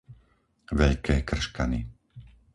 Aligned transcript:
Veľké 0.79 1.15
Krškany 1.29 1.81